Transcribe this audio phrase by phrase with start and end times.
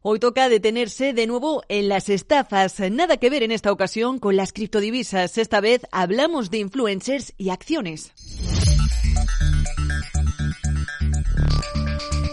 [0.00, 2.78] Hoy toca detenerse de nuevo en las estafas.
[2.78, 5.38] Nada que ver en esta ocasión con las criptodivisas.
[5.38, 8.12] Esta vez hablamos de influencers y acciones.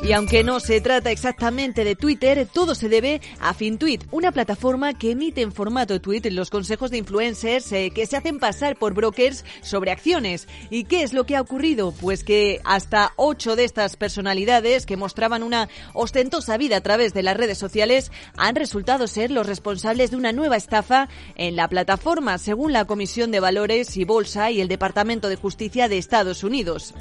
[0.06, 4.94] Y aunque no se trata exactamente de Twitter, todo se debe a FinTweet, una plataforma
[4.94, 8.94] que emite en formato tweet los consejos de influencers eh, que se hacen pasar por
[8.94, 10.48] brokers sobre acciones.
[10.70, 11.92] ¿Y qué es lo que ha ocurrido?
[11.92, 17.24] Pues que hasta ocho de estas personalidades que mostraban una ostentosa vida a través de
[17.24, 22.38] las redes sociales han resultado ser los responsables de una nueva estafa en la plataforma,
[22.38, 26.94] según la Comisión de Valores y Bolsa y el Departamento de Justicia de Estados Unidos.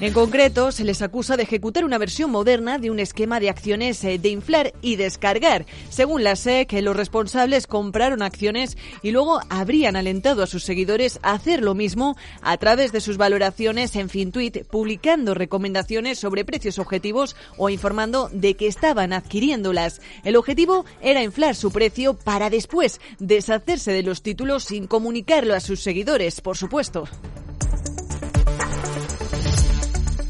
[0.00, 4.02] En concreto, se les acusa de ejecutar una versión moderna de un esquema de acciones
[4.02, 5.66] eh, de inflar y descargar.
[5.88, 11.32] Según la SEC, los responsables compraron acciones y luego habrían alentado a sus seguidores a
[11.32, 17.36] hacer lo mismo a través de sus valoraciones en FinTweet, publicando recomendaciones sobre precios objetivos
[17.56, 20.00] o informando de que estaban adquiriéndolas.
[20.24, 25.60] El objetivo era inflar su precio para después deshacerse de los títulos sin comunicarlo a
[25.60, 27.08] sus seguidores, por supuesto.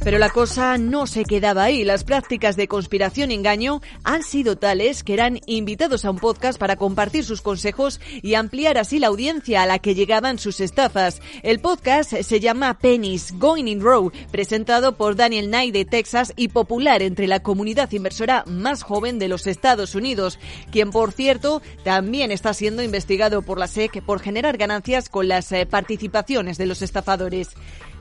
[0.05, 1.83] Pero la cosa no se quedaba ahí.
[1.83, 6.59] Las prácticas de conspiración y engaño han sido tales que eran invitados a un podcast
[6.59, 11.23] para compartir sus consejos y ampliar así la audiencia a la que llegaban sus estafas.
[11.43, 16.49] El podcast se llama Pennies Going in Row, presentado por Daniel Knight de Texas y
[16.49, 20.39] popular entre la comunidad inversora más joven de los Estados Unidos,
[20.71, 25.51] quien por cierto también está siendo investigado por la SEC por generar ganancias con las
[25.53, 27.49] eh, participaciones de los estafadores.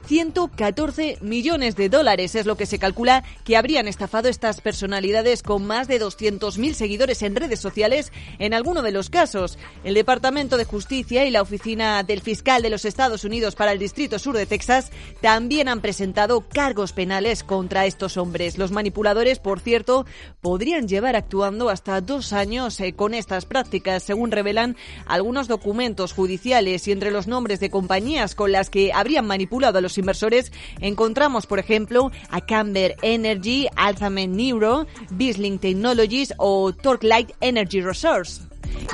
[0.05, 5.65] 114 millones de dólares es lo que se calcula que habrían estafado estas personalidades con
[5.65, 9.57] más de 200.000 seguidores en redes sociales en alguno de los casos.
[9.83, 13.79] El Departamento de Justicia y la Oficina del Fiscal de los Estados Unidos para el
[13.79, 18.57] Distrito Sur de Texas también han presentado cargos penales contra estos hombres.
[18.57, 20.05] Los manipuladores, por cierto,
[20.41, 26.87] podrían llevar actuando hasta dos años eh, con estas prácticas, según revelan algunos documentos judiciales
[26.87, 31.45] y entre los nombres de compañías con las que habrían manipulado a los inversores encontramos,
[31.45, 38.41] por ejemplo, a Camber Energy, Alzheimer Neuro, Bisling Technologies o Torquelight Energy Resource.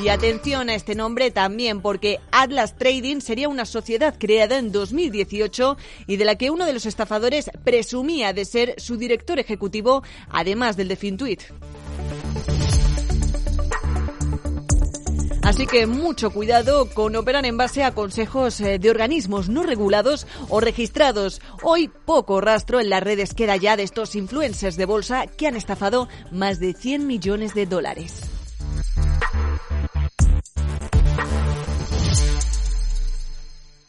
[0.03, 5.77] Y atención a este nombre también porque Atlas Trading sería una sociedad creada en 2018
[6.07, 10.77] y de la que uno de los estafadores presumía de ser su director ejecutivo, además
[10.77, 11.41] del de Fintuit.
[15.49, 20.27] Así que mucho cuidado con operar en base a consejos eh, de organismos no regulados
[20.47, 21.41] o registrados.
[21.63, 25.55] Hoy poco rastro en las redes queda ya de estos influencers de bolsa que han
[25.55, 28.38] estafado más de 100 millones de dólares.